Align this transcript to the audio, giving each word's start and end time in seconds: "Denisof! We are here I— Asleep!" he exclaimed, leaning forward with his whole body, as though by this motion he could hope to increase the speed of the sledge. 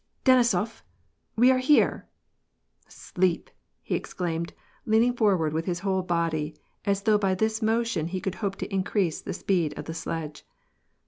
"Denisof! 0.25 0.81
We 1.35 1.51
are 1.51 1.59
here 1.59 2.07
I— 2.07 2.87
Asleep!" 2.87 3.51
he 3.83 3.93
exclaimed, 3.93 4.53
leaning 4.83 5.13
forward 5.15 5.53
with 5.53 5.65
his 5.65 5.81
whole 5.81 6.01
body, 6.01 6.55
as 6.85 7.03
though 7.03 7.19
by 7.19 7.35
this 7.35 7.61
motion 7.61 8.07
he 8.07 8.19
could 8.19 8.33
hope 8.41 8.55
to 8.55 8.73
increase 8.73 9.21
the 9.21 9.31
speed 9.31 9.77
of 9.77 9.85
the 9.85 9.93
sledge. 9.93 10.43